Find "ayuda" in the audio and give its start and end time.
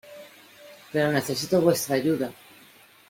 1.93-2.33